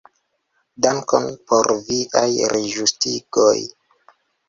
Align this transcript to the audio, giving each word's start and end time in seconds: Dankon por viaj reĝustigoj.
Dankon 0.85 1.27
por 1.53 1.71
viaj 1.91 2.25
reĝustigoj. 2.57 3.57